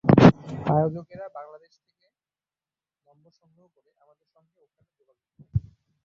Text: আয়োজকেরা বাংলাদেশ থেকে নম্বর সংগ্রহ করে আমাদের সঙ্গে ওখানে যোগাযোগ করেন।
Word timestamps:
আয়োজকেরা 0.69 1.25
বাংলাদেশ 1.37 1.73
থেকে 1.81 2.07
নম্বর 3.07 3.31
সংগ্রহ 3.39 3.65
করে 3.75 3.89
আমাদের 4.03 4.27
সঙ্গে 4.35 4.57
ওখানে 4.65 4.89
যোগাযোগ 4.99 5.27
করেন। 5.29 5.47